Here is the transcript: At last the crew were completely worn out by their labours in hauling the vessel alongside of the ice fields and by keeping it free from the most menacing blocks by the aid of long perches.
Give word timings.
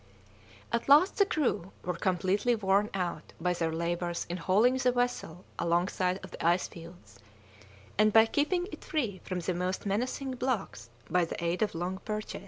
At 0.71 0.89
last 0.89 1.17
the 1.17 1.27
crew 1.27 1.73
were 1.85 1.93
completely 1.93 2.55
worn 2.55 2.89
out 2.95 3.33
by 3.39 3.53
their 3.53 3.71
labours 3.71 4.25
in 4.29 4.37
hauling 4.37 4.77
the 4.77 4.91
vessel 4.91 5.45
alongside 5.59 6.19
of 6.23 6.31
the 6.31 6.43
ice 6.43 6.67
fields 6.67 7.19
and 7.99 8.11
by 8.11 8.25
keeping 8.25 8.65
it 8.71 8.83
free 8.83 9.21
from 9.23 9.41
the 9.41 9.53
most 9.53 9.85
menacing 9.85 10.31
blocks 10.31 10.89
by 11.07 11.25
the 11.25 11.43
aid 11.43 11.61
of 11.61 11.75
long 11.75 11.99
perches. 11.99 12.39